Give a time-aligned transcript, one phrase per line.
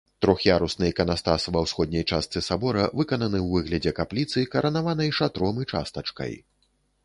[0.25, 6.33] Трох'ярусны іканастас ва ўсходняй частцы сабора выкананы ў выглядзе капліцы, каранаванай шатром і частачкай.